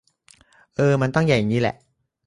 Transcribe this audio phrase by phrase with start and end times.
[0.75, 1.75] เออ มันต้องใหญ่งี้แหละ